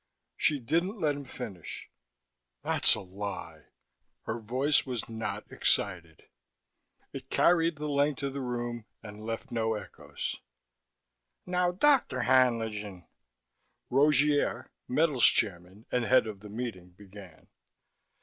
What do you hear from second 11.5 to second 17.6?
Dr. Haenlingen" Rogier, Metals chairman and head of the meeting, began.